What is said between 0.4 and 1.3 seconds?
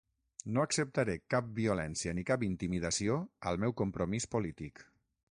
No acceptaré